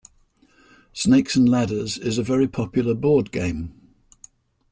Snakes 0.93 1.35
and 1.35 1.47
ladders 1.47 1.95
is 1.99 2.17
a 2.17 2.23
very 2.23 2.47
popular 2.47 2.95
board 2.95 3.31
game 3.31 3.71